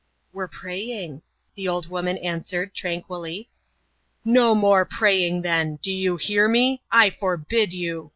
"We're 0.33 0.47
praying," 0.47 1.21
the 1.53 1.67
old 1.67 1.87
woman 1.87 2.17
answered 2.17 2.73
tranquilly. 2.73 3.49
"No 4.25 4.55
more 4.55 4.83
praying 4.83 5.43
then! 5.43 5.75
Do 5.75 5.91
you 5.91 6.17
hear 6.17 6.47
me? 6.49 6.81
I 6.91 7.11
forbid 7.11 7.71
you!" 7.71 8.09